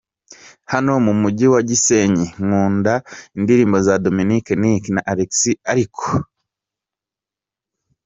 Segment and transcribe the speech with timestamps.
[0.71, 2.93] hano mu mujyi wa Gisenyi, nkunda
[3.37, 6.03] indirimbo za Dominic Nic na Alexis ariko.